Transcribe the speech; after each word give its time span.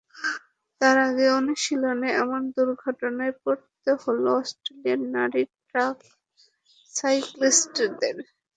তার 0.81 0.97
আগে 1.07 1.25
অনুশীলনে 1.39 2.09
এমন 2.21 2.41
দুর্ঘটনায় 2.55 3.33
পড়তে 3.43 3.91
হলো 4.03 4.29
অস্ট্রেলিয়ার 4.39 5.01
নারী 5.15 5.41
ট্র্যাক 5.67 5.97
সাইক্লিস্টদের। 6.95 8.15